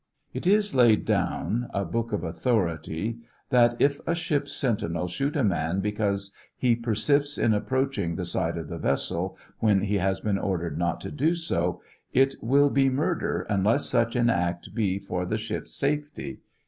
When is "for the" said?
14.97-15.37